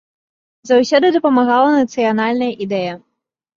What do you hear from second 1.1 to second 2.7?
дапамагала нацыянальная